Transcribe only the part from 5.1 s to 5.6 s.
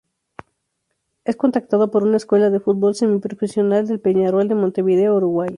Uruguay.